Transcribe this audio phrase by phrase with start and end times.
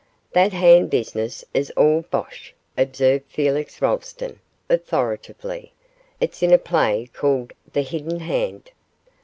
[0.33, 5.73] 'That hand business is all bosh,' observed Felix Rolleston, authoritatively;
[6.19, 8.71] 'it's in a play called "The Hidden Hand".